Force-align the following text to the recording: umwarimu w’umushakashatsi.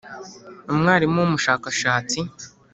umwarimu 0.71 1.17
w’umushakashatsi. 1.19 2.19